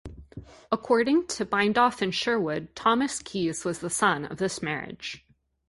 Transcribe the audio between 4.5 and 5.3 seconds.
marriage.